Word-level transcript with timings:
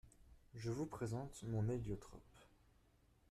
Je 0.55 0.71
vous 0.71 0.87
présente 0.87 1.43
mon 1.43 1.69
héliotrope. 1.69 2.23